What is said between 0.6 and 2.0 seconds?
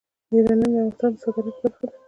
د افغانستان د صادراتو برخه ده.